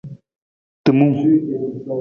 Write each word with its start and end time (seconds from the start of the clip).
Timung. 0.83 1.19